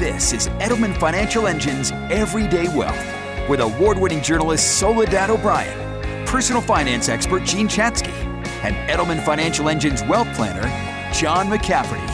This 0.00 0.32
is 0.32 0.48
Edelman 0.60 0.98
Financial 0.98 1.46
Engine's 1.46 1.90
Everyday 2.08 2.74
Wealth 2.74 2.96
with 3.50 3.60
award 3.60 3.98
winning 3.98 4.22
journalist 4.22 4.78
Soledad 4.78 5.28
O'Brien, 5.28 6.26
personal 6.26 6.62
finance 6.62 7.10
expert 7.10 7.44
Jean 7.44 7.68
Chatsky, 7.68 8.10
and 8.62 8.74
Edelman 8.88 9.22
Financial 9.22 9.68
Engine's 9.68 10.02
wealth 10.04 10.34
planner, 10.34 10.62
John 11.12 11.48
McCafferty. 11.48 12.09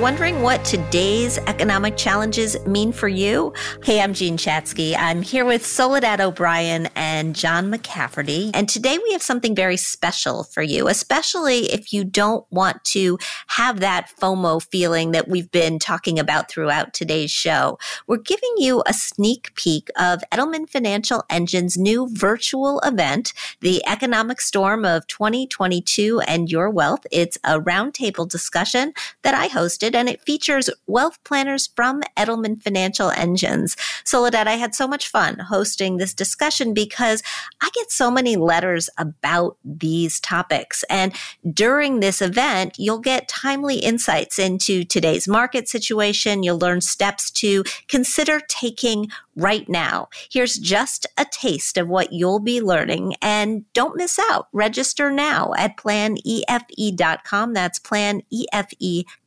Wondering 0.00 0.42
what 0.42 0.64
today's 0.64 1.38
economic 1.46 1.96
challenges 1.96 2.58
mean 2.66 2.90
for 2.90 3.06
you? 3.06 3.52
Hey, 3.84 4.00
I'm 4.00 4.14
Jean 4.14 4.36
Chatsky. 4.36 4.96
I'm 4.96 5.22
here 5.22 5.44
with 5.44 5.64
Soledad 5.64 6.20
O'Brien 6.20 6.88
and 6.96 7.36
John 7.36 7.70
McCafferty. 7.70 8.50
And 8.52 8.68
today 8.68 8.98
we 8.98 9.12
have 9.12 9.22
something 9.22 9.54
very 9.54 9.76
special 9.76 10.42
for 10.42 10.60
you, 10.60 10.88
especially 10.88 11.72
if 11.72 11.92
you 11.92 12.02
don't 12.02 12.44
want 12.50 12.82
to 12.86 13.16
have 13.46 13.78
that 13.78 14.10
FOMO 14.20 14.60
feeling 14.60 15.12
that 15.12 15.28
we've 15.28 15.52
been 15.52 15.78
talking 15.78 16.18
about 16.18 16.50
throughout 16.50 16.94
today's 16.94 17.30
show. 17.30 17.78
We're 18.08 18.16
giving 18.16 18.54
you 18.56 18.82
a 18.86 18.92
sneak 18.92 19.54
peek 19.54 19.88
of 19.96 20.24
Edelman 20.32 20.68
Financial 20.68 21.22
Engine's 21.30 21.78
new 21.78 22.08
virtual 22.10 22.80
event, 22.80 23.32
the 23.60 23.86
Economic 23.86 24.40
Storm 24.40 24.84
of 24.84 25.06
2022 25.06 26.20
and 26.26 26.50
Your 26.50 26.70
Wealth. 26.70 27.06
It's 27.12 27.38
a 27.44 27.60
roundtable 27.60 28.28
discussion 28.28 28.94
that 29.22 29.34
I 29.34 29.46
hosted 29.82 29.94
and 29.94 30.08
it 30.08 30.22
features 30.22 30.70
wealth 30.86 31.18
planners 31.24 31.68
from 31.74 32.02
Edelman 32.16 32.62
Financial 32.62 33.10
Engines. 33.10 33.76
Soledad, 34.04 34.48
I 34.48 34.54
had 34.54 34.74
so 34.74 34.86
much 34.86 35.08
fun 35.08 35.38
hosting 35.38 35.96
this 35.96 36.14
discussion 36.14 36.74
because 36.74 37.22
I 37.60 37.70
get 37.74 37.90
so 37.90 38.10
many 38.10 38.36
letters 38.36 38.88
about 38.98 39.56
these 39.64 40.20
topics. 40.20 40.84
And 40.88 41.12
during 41.52 42.00
this 42.00 42.22
event, 42.22 42.78
you'll 42.78 42.98
get 42.98 43.28
timely 43.28 43.76
insights 43.76 44.38
into 44.38 44.84
today's 44.84 45.28
market 45.28 45.68
situation. 45.68 46.42
You'll 46.42 46.58
learn 46.58 46.80
steps 46.80 47.30
to 47.32 47.64
consider 47.88 48.40
taking 48.48 49.10
right 49.34 49.68
now. 49.68 50.08
Here's 50.30 50.58
just 50.58 51.06
a 51.16 51.24
taste 51.24 51.78
of 51.78 51.88
what 51.88 52.12
you'll 52.12 52.40
be 52.40 52.60
learning 52.60 53.14
and 53.22 53.64
don't 53.72 53.96
miss 53.96 54.18
out. 54.30 54.48
Register 54.52 55.10
now 55.10 55.52
at 55.56 55.76
planefe.com. 55.78 57.54
That's 57.54 57.78
planefe.com. 57.78 59.21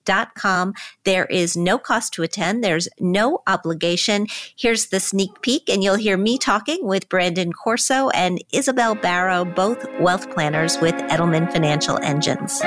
There 1.03 1.25
is 1.25 1.57
no 1.57 1.77
cost 1.77 2.13
to 2.13 2.23
attend. 2.23 2.63
There's 2.63 2.87
no 2.99 3.41
obligation. 3.47 4.27
Here's 4.57 4.87
the 4.87 4.99
sneak 4.99 5.41
peek 5.41 5.69
and 5.69 5.83
you'll 5.83 5.95
hear 5.95 6.17
me 6.17 6.37
talking 6.37 6.85
with 6.85 7.09
Brandon 7.09 7.53
Corso 7.53 8.09
and 8.09 8.43
Isabel 8.51 8.95
Barrow, 8.95 9.45
both 9.45 9.85
wealth 9.99 10.29
planners 10.31 10.79
with 10.79 10.95
Edelman 10.95 11.51
Financial 11.51 11.97
Engines. 11.99 12.61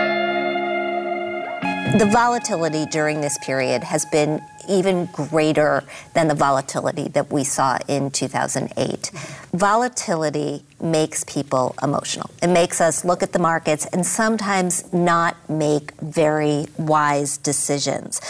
The 1.96 2.04
volatility 2.12 2.84
during 2.84 3.22
this 3.22 3.38
period 3.38 3.82
has 3.82 4.04
been 4.04 4.42
even 4.68 5.06
greater 5.06 5.82
than 6.12 6.28
the 6.28 6.34
volatility 6.34 7.08
that 7.08 7.32
we 7.32 7.44
saw 7.44 7.78
in 7.88 8.10
2008. 8.10 9.10
Volatility 9.54 10.64
makes 10.82 11.24
people 11.24 11.74
emotional. 11.82 12.28
It 12.42 12.48
makes 12.48 12.82
us 12.82 13.06
look 13.06 13.22
at 13.22 13.32
the 13.32 13.38
markets 13.38 13.86
and 13.86 14.04
sometimes 14.04 14.92
not 14.92 15.37
make 15.48 15.92
very 16.00 16.66
wise 16.78 17.36
decisions. 17.38 18.20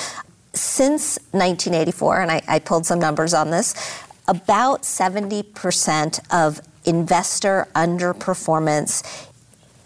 Since 0.54 1.18
1984, 1.32 2.20
and 2.22 2.30
I, 2.30 2.42
I 2.48 2.58
pulled 2.58 2.86
some 2.86 2.98
numbers 2.98 3.34
on 3.34 3.50
this, 3.50 3.74
about 4.26 4.82
70% 4.82 6.20
of 6.30 6.60
investor 6.84 7.68
underperformance 7.74 9.02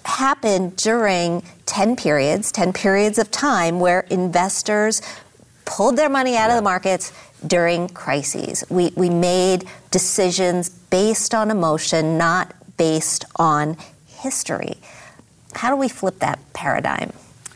happened 0.04 0.76
during 0.76 1.42
10 1.66 1.96
periods, 1.96 2.50
10 2.52 2.72
periods 2.72 3.18
of 3.18 3.30
time 3.30 3.80
where 3.80 4.00
investors 4.10 5.00
pulled 5.64 5.96
their 5.96 6.08
money 6.08 6.36
out 6.36 6.50
of 6.50 6.56
the 6.56 6.62
markets 6.62 7.12
during 7.46 7.88
crises. 7.88 8.64
We, 8.68 8.92
we 8.96 9.10
made 9.10 9.64
decisions 9.90 10.68
based 10.68 11.34
on 11.34 11.50
emotion, 11.50 12.18
not 12.18 12.52
based 12.76 13.24
on 13.36 13.76
history. 14.06 14.76
How 15.54 15.70
do 15.70 15.76
we 15.76 15.88
flip 15.88 16.18
that 16.20 16.38
paradigm? 16.52 17.12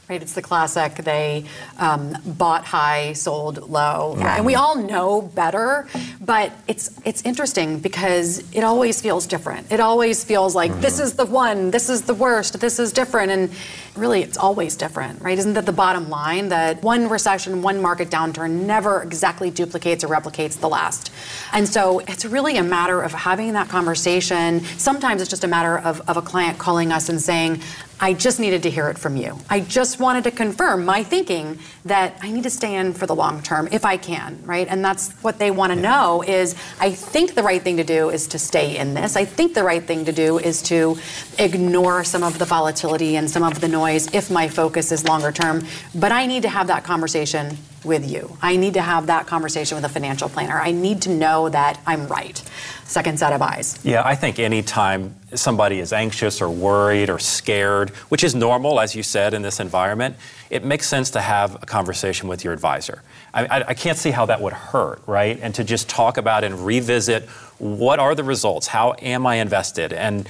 Right, 0.09 0.23
it's 0.23 0.35
the 0.35 0.43
classic. 0.43 0.95
They 0.95 1.47
um, 1.79 2.17
bought 2.25 2.65
high, 2.65 3.13
sold 3.15 3.69
low, 3.69 4.15
yeah. 4.17 4.37
and 4.37 4.47
we 4.47 4.55
all 4.55 4.77
know 4.77 5.21
better. 5.21 5.89
But 6.21 6.53
it's 6.69 7.01
it's 7.05 7.23
interesting 7.23 7.81
because 7.81 8.39
it 8.53 8.63
always 8.63 9.01
feels 9.01 9.27
different. 9.27 9.73
It 9.73 9.81
always 9.81 10.23
feels 10.23 10.55
like 10.55 10.71
mm-hmm. 10.71 10.81
this 10.81 11.01
is 11.01 11.15
the 11.15 11.27
one, 11.27 11.73
this 11.73 11.89
is 11.89 12.03
the 12.03 12.15
worst, 12.15 12.61
this 12.61 12.79
is 12.79 12.93
different, 12.93 13.33
and 13.33 13.51
really 13.97 14.23
it's 14.23 14.39
always 14.39 14.77
different, 14.77 15.21
right? 15.23 15.39
Isn't 15.39 15.55
that 15.55 15.67
the 15.67 15.73
bottom 15.73 16.09
line? 16.09 16.51
That 16.51 16.83
one 16.85 17.09
recession, 17.09 17.63
one 17.63 17.83
market 17.83 18.09
downturn 18.09 18.65
never 18.65 19.03
exactly 19.03 19.51
duplicates 19.51 20.05
or 20.05 20.09
replicates 20.09 20.61
the 20.61 20.69
last. 20.69 21.11
And 21.53 21.69
so 21.69 21.99
it's 22.01 22.25
really 22.25 22.59
a 22.59 22.63
matter 22.63 23.03
of 23.03 23.13
having 23.13 23.55
that 23.55 23.69
conversation. 23.69 24.61
Sometimes 24.79 25.21
it's 25.21 25.31
just 25.31 25.45
a 25.45 25.49
matter 25.49 25.79
of, 25.79 26.01
of 26.09 26.17
a 26.17 26.23
client 26.23 26.59
calling 26.59 26.93
us 26.93 27.09
and 27.09 27.21
saying, 27.21 27.61
I 27.99 28.13
just 28.13 28.39
needed 28.39 28.63
to 28.65 28.71
hear 28.71 28.89
it 28.91 28.99
from 28.99 29.17
you. 29.17 29.39
I 29.49 29.61
just 29.61 29.99
wanted 29.99 30.25
to 30.25 30.31
confirm 30.31 30.85
my 30.85 31.03
thinking 31.03 31.59
that 31.87 32.19
I 32.21 32.31
need 32.31 32.43
to 32.43 32.51
stay 32.51 32.75
in 32.75 32.93
for 32.93 33.07
the 33.07 33.15
long 33.15 33.43
term 33.43 33.69
if 33.73 33.87
I 33.87 33.97
can, 33.97 34.39
right? 34.45 34.67
And 34.69 34.85
that's 34.85 35.13
what 35.23 35.39
they 35.39 35.51
want 35.51 35.73
to 35.73 35.79
know 35.81 36.23
is 36.23 36.55
I 36.79 36.91
think 36.91 37.35
the 37.35 37.43
right 37.43 37.63
thing 37.63 37.79
to 37.79 37.85
do 37.85 38.11
is 38.11 38.27
to 38.29 38.39
stay 38.39 38.77
in 38.77 38.93
this. 38.93 39.17
I 39.17 39.25
think 39.25 39.55
the 39.55 39.65
right 39.65 39.83
thing 39.83 40.05
to 40.05 40.13
do 40.13 40.39
is 40.39 40.61
to 40.63 40.99
ignore 41.39 42.05
some 42.05 42.23
of 42.23 42.39
the 42.39 42.45
volatility 42.45 43.17
and 43.17 43.31
some 43.31 43.43
of 43.43 43.61
the 43.63 43.69
noise 43.69 44.13
if 44.15 44.31
my 44.31 44.47
focus 44.47 44.93
is 44.93 45.05
longer 45.09 45.33
term, 45.33 45.65
but 45.95 46.13
I 46.13 46.27
need 46.27 46.43
to 46.43 46.51
have 46.51 46.67
that 46.67 46.85
conversation 46.85 47.57
with 47.87 48.11
you. 48.11 48.37
I 48.43 48.57
need 48.57 48.75
to 48.75 48.83
have 48.83 49.07
that 49.07 49.27
conversation 49.27 49.77
with 49.77 49.85
a 49.85 49.89
financial 49.89 50.29
planner. 50.29 50.61
I 50.61 50.73
need 50.73 51.03
to 51.03 51.11
know 51.11 51.49
that 51.49 51.81
I'm 51.87 52.07
right. 52.09 52.43
Second 52.85 53.19
set 53.19 53.33
of 53.33 53.41
eyes. 53.41 53.79
Yeah, 53.83 54.03
I 54.05 54.15
think 54.15 54.39
anytime 54.39 55.15
somebody 55.35 55.79
is 55.79 55.93
anxious 55.93 56.43
or 56.43 56.51
worried 56.51 57.09
or 57.09 57.19
scared, 57.19 57.91
which 58.11 58.23
is 58.23 58.35
normal, 58.35 58.81
as 58.81 58.95
you 58.95 59.03
said, 59.03 59.33
in 59.33 59.43
this 59.43 59.61
environment, 59.61 60.17
it 60.51 60.65
makes 60.65 60.89
sense 60.89 61.11
to 61.11 61.21
have 61.21 61.63
a 61.63 61.67
conversation 61.67 62.29
with 62.29 62.45
your 62.45 62.53
advisor. 62.53 63.03
I, 63.35 63.47
I, 63.47 63.65
I 63.69 63.75
can't 63.75 63.99
see 63.99 64.11
how 64.11 64.27
that 64.27 64.41
would 64.41 64.53
hurt, 64.53 65.03
right? 65.07 65.39
And 65.41 65.55
to 65.57 65.65
just 65.65 65.89
talk 65.89 66.17
about 66.17 66.45
and 66.45 66.65
revisit 66.65 67.29
what 67.59 67.99
are 67.99 68.15
the 68.15 68.25
results? 68.25 68.67
How 68.67 68.95
am 69.01 69.27
I 69.27 69.37
invested? 69.37 69.93
And 69.93 70.29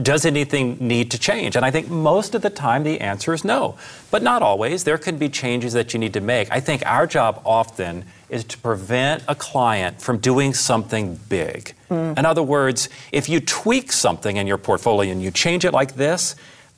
does 0.00 0.24
anything 0.24 0.78
need 0.80 1.10
to 1.10 1.18
change? 1.18 1.54
And 1.54 1.66
I 1.66 1.70
think 1.70 1.90
most 1.90 2.34
of 2.34 2.40
the 2.42 2.50
time 2.50 2.82
the 2.82 3.00
answer 3.00 3.34
is 3.34 3.44
no, 3.44 3.76
but 4.10 4.22
not 4.22 4.42
always. 4.42 4.84
There 4.84 4.98
can 4.98 5.18
be 5.18 5.28
changes 5.28 5.74
that 5.74 5.92
you 5.92 6.00
need 6.00 6.14
to 6.14 6.20
make. 6.20 6.50
I 6.50 6.60
think 6.60 6.82
our 6.86 7.06
job 7.06 7.42
often 7.44 8.04
is 8.30 8.44
to 8.44 8.58
prevent 8.58 9.22
a 9.28 9.34
client 9.34 10.00
from 10.00 10.16
doing 10.16 10.54
something 10.54 11.20
big. 11.28 11.74
Mm. 11.90 12.18
In 12.18 12.24
other 12.24 12.42
words, 12.42 12.88
if 13.12 13.28
you 13.28 13.40
tweak 13.40 13.92
something 13.92 14.38
in 14.38 14.46
your 14.46 14.58
portfolio 14.58 15.12
and 15.12 15.22
you 15.22 15.30
change 15.30 15.66
it 15.66 15.72
like 15.72 15.96
this, 15.96 16.34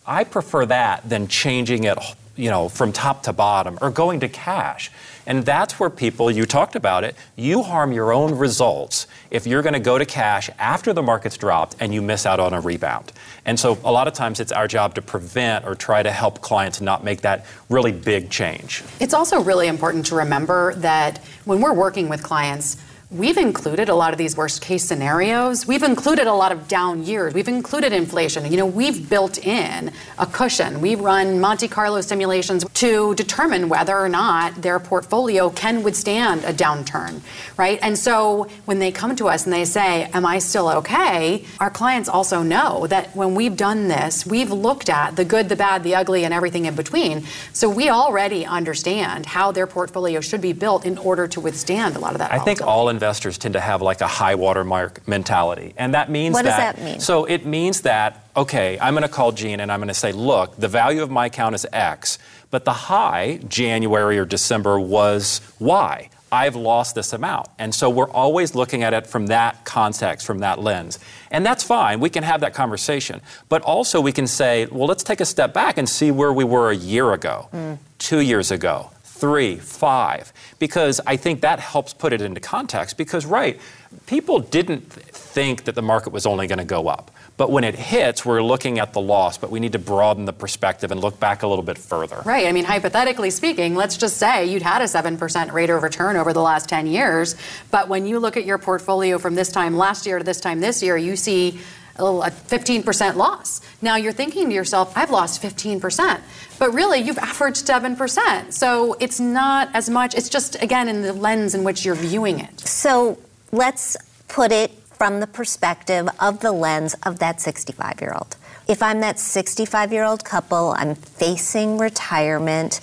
I 0.06 0.24
prefer 0.24 0.66
that 0.66 1.08
than 1.08 1.28
changing 1.28 1.84
it, 1.84 1.96
you 2.36 2.50
know, 2.50 2.68
from 2.68 2.92
top 2.92 3.22
to 3.24 3.32
bottom 3.32 3.78
or 3.80 3.90
going 3.90 4.20
to 4.20 4.28
cash. 4.28 4.90
And 5.26 5.44
that's 5.44 5.80
where 5.80 5.88
people, 5.88 6.30
you 6.30 6.44
talked 6.44 6.76
about 6.76 7.04
it, 7.04 7.16
you 7.36 7.62
harm 7.62 7.92
your 7.92 8.12
own 8.12 8.36
results 8.36 9.06
if 9.30 9.46
you're 9.46 9.62
going 9.62 9.74
to 9.74 9.80
go 9.80 9.96
to 9.98 10.04
cash 10.04 10.50
after 10.58 10.92
the 10.92 11.02
market's 11.02 11.38
dropped 11.38 11.76
and 11.80 11.94
you 11.94 12.02
miss 12.02 12.26
out 12.26 12.40
on 12.40 12.52
a 12.52 12.60
rebound. 12.60 13.12
And 13.44 13.58
so 13.58 13.78
a 13.84 13.92
lot 13.92 14.06
of 14.06 14.14
times 14.14 14.40
it's 14.40 14.52
our 14.52 14.68
job 14.68 14.94
to 14.96 15.02
prevent 15.02 15.64
or 15.64 15.74
try 15.74 16.02
to 16.02 16.10
help 16.10 16.40
clients 16.40 16.80
not 16.80 17.04
make 17.04 17.22
that 17.22 17.46
really 17.68 17.92
big 17.92 18.30
change. 18.30 18.82
It's 19.00 19.14
also 19.14 19.42
really 19.42 19.68
important 19.68 20.06
to 20.06 20.16
remember 20.16 20.74
that 20.76 21.18
when 21.44 21.60
we're 21.60 21.74
working 21.74 22.08
with 22.08 22.22
clients, 22.22 22.76
We've 23.14 23.36
included 23.36 23.88
a 23.88 23.94
lot 23.94 24.12
of 24.12 24.18
these 24.18 24.36
worst 24.36 24.60
case 24.60 24.82
scenarios. 24.82 25.68
We've 25.68 25.84
included 25.84 26.26
a 26.26 26.32
lot 26.32 26.50
of 26.50 26.66
down 26.66 27.04
years. 27.04 27.32
We've 27.32 27.46
included 27.46 27.92
inflation. 27.92 28.50
You 28.50 28.56
know, 28.56 28.66
we've 28.66 29.08
built 29.08 29.38
in 29.38 29.92
a 30.18 30.26
cushion. 30.26 30.80
We 30.80 30.96
run 30.96 31.38
Monte 31.38 31.68
Carlo 31.68 32.00
simulations 32.00 32.64
to 32.74 33.14
determine 33.14 33.68
whether 33.68 33.96
or 33.96 34.08
not 34.08 34.60
their 34.62 34.80
portfolio 34.80 35.50
can 35.50 35.84
withstand 35.84 36.42
a 36.42 36.52
downturn, 36.52 37.20
right? 37.56 37.78
And 37.82 37.96
so 37.96 38.48
when 38.64 38.80
they 38.80 38.90
come 38.90 39.14
to 39.14 39.28
us 39.28 39.44
and 39.44 39.52
they 39.52 39.64
say, 39.64 40.10
Am 40.12 40.26
I 40.26 40.40
still 40.40 40.68
okay? 40.70 41.44
Our 41.60 41.70
clients 41.70 42.08
also 42.08 42.42
know 42.42 42.88
that 42.88 43.14
when 43.14 43.36
we've 43.36 43.56
done 43.56 43.86
this, 43.86 44.26
we've 44.26 44.50
looked 44.50 44.88
at 44.88 45.14
the 45.14 45.24
good, 45.24 45.48
the 45.48 45.56
bad, 45.56 45.84
the 45.84 45.94
ugly, 45.94 46.24
and 46.24 46.34
everything 46.34 46.64
in 46.64 46.74
between. 46.74 47.24
So 47.52 47.68
we 47.68 47.90
already 47.90 48.44
understand 48.44 49.26
how 49.26 49.52
their 49.52 49.68
portfolio 49.68 50.20
should 50.20 50.40
be 50.40 50.52
built 50.52 50.84
in 50.84 50.98
order 50.98 51.28
to 51.28 51.40
withstand 51.40 51.94
a 51.94 52.00
lot 52.00 52.12
of 52.12 52.18
that. 52.18 52.32
I 52.32 52.40
think 52.40 52.60
all 52.60 52.88
investors 52.88 53.03
investors 53.04 53.36
tend 53.36 53.52
to 53.52 53.60
have 53.60 53.82
like 53.82 54.00
a 54.00 54.06
high 54.06 54.34
watermark 54.34 55.06
mentality. 55.06 55.74
And 55.76 55.92
that 55.92 56.10
means 56.10 56.32
what 56.32 56.46
that. 56.46 56.68
What 56.68 56.76
does 56.76 56.84
that 56.84 56.92
mean? 56.92 57.00
So 57.00 57.26
it 57.26 57.44
means 57.44 57.82
that, 57.82 58.26
okay, 58.34 58.78
I'm 58.80 58.94
going 58.94 59.02
to 59.02 59.10
call 59.10 59.30
Jean 59.32 59.60
and 59.60 59.70
I'm 59.70 59.78
going 59.78 59.88
to 59.88 59.94
say, 59.94 60.12
look, 60.12 60.56
the 60.56 60.68
value 60.68 61.02
of 61.02 61.10
my 61.10 61.26
account 61.26 61.54
is 61.54 61.66
X, 61.70 62.18
but 62.50 62.64
the 62.64 62.72
high, 62.72 63.40
January 63.46 64.18
or 64.18 64.24
December, 64.24 64.80
was 64.80 65.42
Y. 65.58 66.08
I've 66.32 66.56
lost 66.56 66.94
this 66.94 67.12
amount. 67.12 67.48
And 67.58 67.74
so 67.74 67.90
we're 67.90 68.10
always 68.10 68.54
looking 68.54 68.82
at 68.82 68.94
it 68.94 69.06
from 69.06 69.26
that 69.26 69.66
context, 69.66 70.26
from 70.26 70.38
that 70.38 70.58
lens. 70.58 70.98
And 71.30 71.44
that's 71.44 71.62
fine. 71.62 72.00
We 72.00 72.08
can 72.08 72.22
have 72.24 72.40
that 72.40 72.54
conversation. 72.54 73.20
But 73.50 73.60
also 73.62 74.00
we 74.00 74.12
can 74.12 74.26
say, 74.26 74.64
well, 74.66 74.88
let's 74.88 75.04
take 75.04 75.20
a 75.20 75.26
step 75.26 75.52
back 75.52 75.76
and 75.76 75.86
see 75.86 76.10
where 76.10 76.32
we 76.32 76.42
were 76.42 76.70
a 76.70 76.74
year 76.74 77.12
ago, 77.12 77.50
mm. 77.52 77.78
two 77.98 78.20
years 78.20 78.50
ago, 78.50 78.90
three, 79.14 79.56
five, 79.56 80.32
because 80.58 81.00
I 81.06 81.16
think 81.16 81.40
that 81.42 81.60
helps 81.60 81.94
put 81.94 82.12
it 82.12 82.20
into 82.20 82.40
context. 82.40 82.96
Because, 82.96 83.24
right, 83.24 83.60
people 84.06 84.40
didn't 84.40 84.92
think 84.92 85.64
that 85.64 85.76
the 85.76 85.82
market 85.82 86.12
was 86.12 86.26
only 86.26 86.48
going 86.48 86.58
to 86.58 86.64
go 86.64 86.88
up. 86.88 87.12
But 87.36 87.50
when 87.50 87.64
it 87.64 87.74
hits, 87.76 88.24
we're 88.24 88.42
looking 88.42 88.78
at 88.80 88.92
the 88.92 89.00
loss, 89.00 89.38
but 89.38 89.50
we 89.50 89.60
need 89.60 89.72
to 89.72 89.78
broaden 89.78 90.24
the 90.24 90.32
perspective 90.32 90.90
and 90.90 91.00
look 91.00 91.18
back 91.18 91.42
a 91.42 91.46
little 91.46 91.64
bit 91.64 91.78
further. 91.78 92.22
Right. 92.24 92.46
I 92.46 92.52
mean, 92.52 92.64
hypothetically 92.64 93.30
speaking, 93.30 93.74
let's 93.74 93.96
just 93.96 94.16
say 94.16 94.46
you'd 94.46 94.62
had 94.62 94.82
a 94.82 94.84
7% 94.84 95.52
rate 95.52 95.70
of 95.70 95.82
return 95.82 96.16
over 96.16 96.32
the 96.32 96.42
last 96.42 96.68
10 96.68 96.86
years. 96.86 97.36
But 97.70 97.88
when 97.88 98.06
you 98.06 98.18
look 98.18 98.36
at 98.36 98.44
your 98.44 98.58
portfolio 98.58 99.18
from 99.18 99.36
this 99.36 99.50
time 99.50 99.76
last 99.76 100.06
year 100.06 100.18
to 100.18 100.24
this 100.24 100.40
time 100.40 100.60
this 100.60 100.82
year, 100.82 100.96
you 100.96 101.16
see 101.16 101.58
a 101.96 102.30
15% 102.30 103.16
loss. 103.16 103.60
Now 103.80 103.96
you're 103.96 104.12
thinking 104.12 104.48
to 104.48 104.54
yourself, 104.54 104.92
I've 104.96 105.10
lost 105.10 105.42
15%. 105.42 106.20
But 106.58 106.72
really, 106.72 107.00
you've 107.00 107.18
averaged 107.18 107.66
7%. 107.66 108.52
So 108.52 108.94
it's 109.00 109.20
not 109.20 109.68
as 109.74 109.88
much, 109.88 110.14
it's 110.14 110.28
just, 110.28 110.60
again, 110.62 110.88
in 110.88 111.02
the 111.02 111.12
lens 111.12 111.54
in 111.54 111.64
which 111.64 111.84
you're 111.84 111.94
viewing 111.94 112.40
it. 112.40 112.60
So 112.60 113.18
let's 113.52 113.96
put 114.28 114.52
it 114.52 114.70
from 114.70 115.20
the 115.20 115.26
perspective 115.26 116.08
of 116.20 116.40
the 116.40 116.52
lens 116.52 116.94
of 117.04 117.18
that 117.18 117.40
65 117.40 118.00
year 118.00 118.12
old. 118.14 118.36
If 118.66 118.82
I'm 118.82 119.00
that 119.00 119.18
65 119.18 119.92
year 119.92 120.04
old 120.04 120.24
couple, 120.24 120.74
I'm 120.76 120.94
facing 120.94 121.78
retirement, 121.78 122.80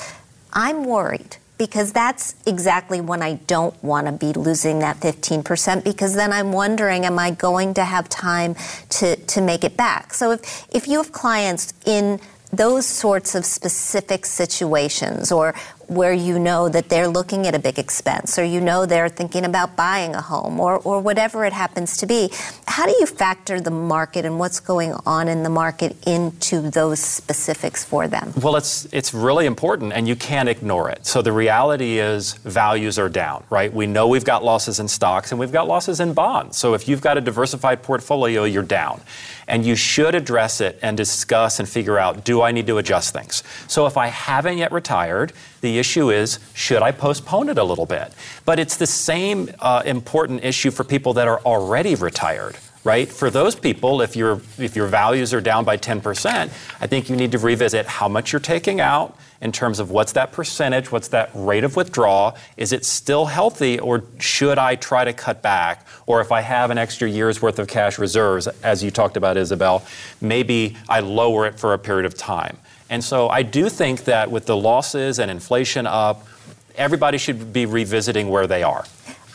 I'm 0.54 0.84
worried 0.84 1.38
because 1.62 1.94
that's 1.94 2.34
exactly 2.48 3.02
when 3.02 3.22
I 3.22 3.34
don't 3.46 3.84
want 3.84 4.08
to 4.08 4.14
be 4.14 4.34
losing 4.34 4.80
that 4.80 5.00
15% 5.00 5.84
because 5.84 6.16
then 6.16 6.34
I'm 6.34 6.52
wondering, 6.52 7.06
am 7.06 7.20
I 7.20 7.30
going 7.30 7.76
to 7.76 7.84
have 7.84 8.10
time 8.10 8.56
to, 8.90 9.16
to 9.16 9.42
make 9.42 9.64
it 9.64 9.78
back? 9.78 10.16
So 10.16 10.32
if, 10.32 10.66
if 10.74 10.88
you 10.88 10.98
have 10.98 11.12
clients 11.12 11.72
in 11.86 12.20
those 12.52 12.88
sorts 12.88 13.36
of 13.36 13.46
specific 13.46 14.26
situations 14.26 15.32
or 15.32 15.54
where 15.92 16.14
you 16.14 16.40
know 16.40 16.70
that 16.70 16.88
they're 16.88 17.10
looking 17.10 17.46
at 17.48 17.54
a 17.54 17.60
big 17.60 17.78
expense 17.78 18.40
or 18.40 18.46
you 18.46 18.62
know 18.62 18.86
they're 18.86 19.10
thinking 19.10 19.44
about 19.44 19.76
buying 19.76 20.16
a 20.16 20.22
home 20.22 20.58
or, 20.58 20.78
or 20.80 21.02
whatever 21.02 21.44
it 21.44 21.52
happens 21.52 21.98
to 21.98 22.06
be. 22.06 22.32
How 22.66 22.86
do 22.86 22.96
you 22.98 23.06
factor 23.06 23.60
the 23.60 23.72
market 23.72 24.24
and 24.24 24.40
what's 24.40 24.62
going 24.62 24.94
on 25.06 25.28
in 25.28 25.44
the 25.44 25.50
market 25.50 25.98
into 26.08 26.62
those 26.62 27.02
specifics 27.02 27.84
for 27.84 28.08
them? 28.08 28.32
Well, 28.42 28.56
it's, 28.56 28.88
it's 28.94 29.14
really 29.14 29.46
important 29.46 29.92
and 29.92 30.08
you 30.08 30.16
can't 30.16 30.48
ignore 30.48 30.90
it. 30.90 31.06
So 31.06 31.22
the 31.22 31.34
reality 31.34 32.00
is 32.00 32.36
values 32.36 32.98
are 32.98 33.10
down, 33.10 33.44
right? 33.50 33.72
We 33.74 33.86
know 33.86 34.08
we've 34.08 34.24
got 34.24 34.46
losses 34.46 34.80
in 34.80 34.88
stocks 34.88 35.32
and 35.32 35.40
we've 35.40 35.52
got 35.52 35.68
losses 35.68 36.00
in 36.00 36.14
bonds. 36.14 36.58
So 36.58 36.74
if 36.74 36.88
you've 36.88 37.02
got 37.02 37.18
a 37.18 37.22
diversified 37.22 37.84
portfolio, 37.84 38.46
you're 38.46 38.64
down. 38.64 39.02
And 39.48 39.66
you 39.66 39.76
should 39.76 40.16
address 40.16 40.62
it 40.62 40.80
and 40.82 40.96
discuss 40.96 41.60
and 41.60 41.68
figure 41.68 41.98
out 41.98 42.24
do 42.24 42.42
I 42.42 42.52
need 42.52 42.68
to 42.68 42.78
adjust 42.78 43.14
things? 43.14 43.44
So 43.68 43.86
if 43.86 43.98
I 43.98 44.08
haven't 44.08 44.58
yet 44.58 44.72
retired, 44.72 45.34
the 45.62 45.80
issue 45.80 46.10
is, 46.10 46.40
should 46.54 46.82
I 46.82 46.92
postpone 46.92 47.50
it 47.50 47.58
a 47.58 47.64
little 47.64 47.86
bit? 47.86 48.14
But 48.46 48.60
it's 48.60 48.78
the 48.78 48.88
same 48.88 49.50
uh, 49.60 49.84
important 49.86 50.44
issue 50.44 50.72
for 50.72 50.84
people 50.84 51.14
that 51.14 51.28
are 51.28 51.40
already 51.42 51.96
retired 51.96 52.58
right? 52.84 53.10
For 53.10 53.30
those 53.30 53.54
people, 53.54 54.02
if 54.02 54.16
your 54.16 54.42
if 54.58 54.76
your 54.76 54.88
values 54.88 55.34
are 55.34 55.42
down 55.42 55.64
by 55.66 55.78
10%, 55.78 56.50
I 56.82 56.88
think 56.88 57.10
you 57.10 57.16
need 57.16 57.32
to 57.34 57.38
revisit 57.38 57.86
how 57.86 58.08
much 58.08 58.32
you're 58.32 58.40
taking 58.40 58.82
out 58.82 59.16
in 59.42 59.52
terms 59.52 59.80
of 59.80 59.90
what's 59.90 60.12
that 60.14 60.32
percentage, 60.32 60.92
what's 60.92 61.10
that 61.10 61.32
rate 61.34 61.64
of 61.64 61.76
withdrawal, 61.76 62.38
is 62.58 62.72
it 62.72 62.86
still 62.86 63.26
healthy 63.26 63.80
or 63.80 64.04
should 64.20 64.58
I 64.58 64.76
try 64.76 65.04
to 65.04 65.14
cut 65.14 65.42
back? 65.42 65.88
Or 66.06 66.22
if 66.22 66.32
I 66.32 66.42
have 66.42 66.70
an 66.70 66.78
extra 66.78 67.10
year's 67.10 67.42
worth 67.42 67.58
of 67.58 67.68
cash 67.68 67.98
reserves, 67.98 68.48
as 68.64 68.84
you 68.84 68.92
talked 68.92 69.18
about 69.18 69.38
Isabel, 69.38 69.84
maybe 70.22 70.78
I 70.88 71.00
lower 71.00 71.48
it 71.48 71.60
for 71.60 71.74
a 71.74 71.80
period 71.80 72.06
of 72.06 72.16
time. 72.16 72.58
And 72.90 73.04
so 73.04 73.30
I 73.30 73.42
do 73.42 73.70
think 73.70 74.04
that 74.04 74.30
with 74.30 74.46
the 74.46 74.56
losses 74.56 75.18
and 75.18 75.32
inflation 75.32 75.88
up, 75.88 76.28
everybody 76.76 77.18
should 77.18 77.52
be 77.52 77.66
revisiting 77.66 78.30
where 78.30 78.48
they 78.48 78.64
are. 78.64 78.86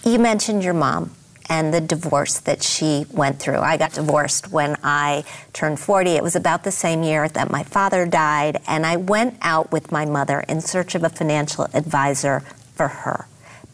You 0.05 0.19
mentioned 0.19 0.63
your 0.63 0.75
mom 0.75 1.11
and 1.49 1.73
the 1.73 1.81
divorce 1.81 2.39
that 2.41 2.63
she 2.63 3.07
went 3.13 3.39
through. 3.39 3.59
I 3.59 3.77
got 3.77 3.93
divorced 3.93 4.51
when 4.51 4.77
I 4.83 5.25
turned 5.53 5.81
40. 5.81 6.11
It 6.11 6.23
was 6.23 6.37
about 6.37 6.65
the 6.65 6.73
same 6.73 7.03
year 7.03 7.29
that 7.29 7.51
my 7.51 7.63
father 7.63 8.07
died, 8.07 8.61
and 8.67 8.85
I 8.85 8.97
went 8.97 9.37
out 9.43 9.73
with 9.73 9.93
my 9.93 10.05
mother 10.05 10.41
in 10.49 10.61
search 10.61 10.95
of 10.95 11.05
a 11.05 11.09
financial 11.09 11.69
advisor 11.73 12.41
for 12.75 12.89
her 12.89 13.27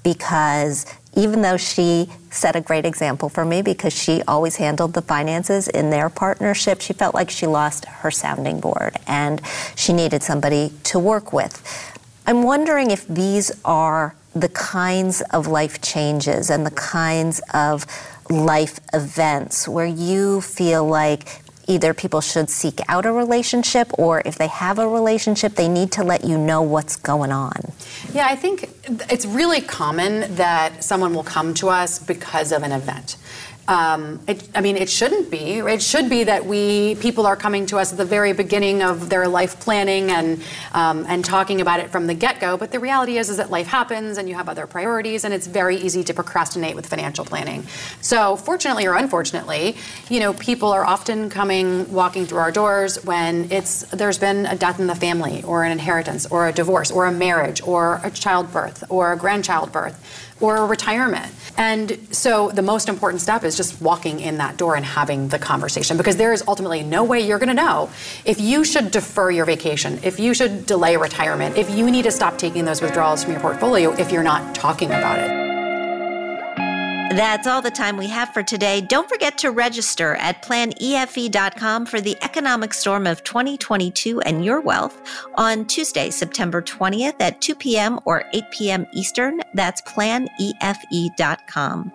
because 0.02 0.86
even 1.14 1.42
though 1.42 1.56
she 1.56 2.08
set 2.30 2.56
a 2.56 2.60
great 2.60 2.86
example 2.86 3.28
for 3.28 3.44
me 3.44 3.62
because 3.62 3.92
she 3.92 4.22
always 4.26 4.56
handled 4.56 4.94
the 4.94 5.02
finances 5.02 5.68
in 5.68 5.90
their 5.90 6.08
partnership, 6.08 6.80
she 6.80 6.92
felt 6.92 7.14
like 7.14 7.30
she 7.30 7.46
lost 7.46 7.84
her 7.84 8.10
sounding 8.10 8.60
board 8.60 8.96
and 9.06 9.42
she 9.76 9.92
needed 9.92 10.22
somebody 10.22 10.72
to 10.84 10.98
work 10.98 11.32
with. 11.32 11.62
I'm 12.26 12.42
wondering 12.42 12.90
if 12.90 13.06
these 13.06 13.52
are 13.64 14.14
the 14.34 14.48
kinds 14.48 15.20
of 15.30 15.46
life 15.46 15.80
changes 15.82 16.50
and 16.50 16.64
the 16.64 16.70
kinds 16.72 17.40
of 17.52 17.86
life 18.30 18.80
events 18.92 19.68
where 19.68 19.86
you 19.86 20.40
feel 20.40 20.86
like 20.86 21.42
either 21.68 21.94
people 21.94 22.20
should 22.20 22.50
seek 22.50 22.80
out 22.88 23.06
a 23.06 23.12
relationship 23.12 23.90
or 23.98 24.22
if 24.24 24.36
they 24.36 24.48
have 24.48 24.78
a 24.78 24.88
relationship, 24.88 25.54
they 25.54 25.68
need 25.68 25.92
to 25.92 26.02
let 26.02 26.24
you 26.24 26.36
know 26.36 26.62
what's 26.62 26.96
going 26.96 27.30
on. 27.30 27.52
Yeah, 28.12 28.26
I 28.28 28.36
think 28.36 28.68
it's 29.10 29.26
really 29.26 29.60
common 29.60 30.34
that 30.34 30.82
someone 30.82 31.14
will 31.14 31.24
come 31.24 31.54
to 31.54 31.68
us 31.68 31.98
because 31.98 32.52
of 32.52 32.62
an 32.62 32.72
event. 32.72 33.16
Um, 33.68 34.20
it, 34.26 34.48
I 34.56 34.60
mean, 34.60 34.76
it 34.76 34.90
shouldn't 34.90 35.30
be. 35.30 35.58
It 35.58 35.82
should 35.82 36.10
be 36.10 36.24
that 36.24 36.44
we 36.44 36.96
people 36.96 37.26
are 37.26 37.36
coming 37.36 37.64
to 37.66 37.78
us 37.78 37.92
at 37.92 37.98
the 37.98 38.04
very 38.04 38.32
beginning 38.32 38.82
of 38.82 39.08
their 39.08 39.28
life 39.28 39.60
planning 39.60 40.10
and 40.10 40.42
um, 40.72 41.06
and 41.08 41.24
talking 41.24 41.60
about 41.60 41.78
it 41.78 41.90
from 41.90 42.08
the 42.08 42.14
get 42.14 42.40
go. 42.40 42.56
But 42.56 42.72
the 42.72 42.80
reality 42.80 43.18
is, 43.18 43.30
is 43.30 43.36
that 43.36 43.50
life 43.50 43.68
happens 43.68 44.18
and 44.18 44.28
you 44.28 44.34
have 44.34 44.48
other 44.48 44.66
priorities, 44.66 45.24
and 45.24 45.32
it's 45.32 45.46
very 45.46 45.76
easy 45.76 46.02
to 46.04 46.14
procrastinate 46.14 46.74
with 46.74 46.86
financial 46.86 47.24
planning. 47.24 47.64
So, 48.00 48.34
fortunately 48.34 48.86
or 48.86 48.96
unfortunately, 48.96 49.76
you 50.08 50.18
know, 50.18 50.32
people 50.34 50.72
are 50.72 50.84
often 50.84 51.30
coming 51.30 51.90
walking 51.92 52.26
through 52.26 52.38
our 52.38 52.52
doors 52.52 53.02
when 53.04 53.50
it's 53.52 53.82
there's 53.90 54.18
been 54.18 54.46
a 54.46 54.56
death 54.56 54.80
in 54.80 54.88
the 54.88 54.96
family, 54.96 55.44
or 55.44 55.62
an 55.62 55.70
inheritance, 55.70 56.26
or 56.26 56.48
a 56.48 56.52
divorce, 56.52 56.90
or 56.90 57.06
a 57.06 57.12
marriage, 57.12 57.62
or 57.62 58.00
a 58.02 58.10
childbirth, 58.10 58.82
or 58.88 59.12
a 59.12 59.16
grandchild 59.16 59.70
birth 59.70 60.28
or 60.42 60.56
a 60.56 60.66
retirement. 60.66 61.32
And 61.56 61.96
so 62.10 62.50
the 62.50 62.62
most 62.62 62.88
important 62.88 63.22
step 63.22 63.44
is 63.52 63.68
just 63.68 63.82
walking 63.82 64.20
in 64.20 64.38
that 64.38 64.56
door 64.56 64.76
and 64.76 64.84
having 64.84 65.28
the 65.28 65.38
conversation 65.38 65.96
because 65.96 66.16
there 66.16 66.32
is 66.32 66.42
ultimately 66.48 66.82
no 66.82 67.04
way 67.04 67.20
you're 67.20 67.38
going 67.38 67.48
to 67.48 67.54
know 67.54 67.90
if 68.24 68.40
you 68.40 68.64
should 68.64 68.90
defer 68.90 69.30
your 69.30 69.44
vacation, 69.44 69.98
if 70.02 70.18
you 70.18 70.34
should 70.34 70.66
delay 70.66 70.96
retirement, 70.96 71.56
if 71.56 71.70
you 71.70 71.90
need 71.90 72.02
to 72.02 72.10
stop 72.10 72.38
taking 72.38 72.64
those 72.64 72.80
withdrawals 72.80 73.22
from 73.22 73.32
your 73.32 73.40
portfolio 73.40 73.92
if 73.92 74.10
you're 74.10 74.22
not 74.22 74.54
talking 74.54 74.88
about 74.88 75.18
it. 75.18 75.42
That's 77.16 77.46
all 77.46 77.60
the 77.60 77.70
time 77.70 77.98
we 77.98 78.08
have 78.08 78.32
for 78.32 78.42
today. 78.42 78.80
Don't 78.80 79.06
forget 79.06 79.36
to 79.38 79.50
register 79.50 80.14
at 80.14 80.42
planefe.com 80.42 81.84
for 81.84 82.00
the 82.00 82.16
economic 82.22 82.72
storm 82.72 83.06
of 83.06 83.22
2022 83.22 84.22
and 84.22 84.42
your 84.42 84.62
wealth 84.62 84.98
on 85.34 85.66
Tuesday, 85.66 86.08
September 86.08 86.62
20th 86.62 87.16
at 87.20 87.42
2 87.42 87.54
p.m. 87.54 88.00
or 88.06 88.24
8 88.32 88.44
p.m. 88.50 88.86
Eastern. 88.94 89.42
That's 89.52 89.82
planefe.com. 89.82 91.92